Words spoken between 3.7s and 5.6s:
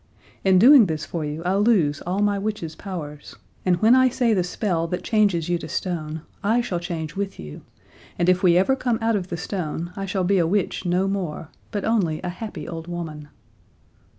when I say the spell that changes you